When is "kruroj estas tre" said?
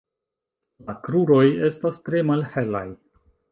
1.09-2.25